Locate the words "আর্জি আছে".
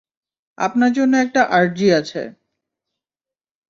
1.51-2.21